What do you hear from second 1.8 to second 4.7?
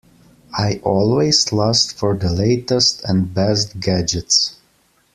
for the latest and best gadgets.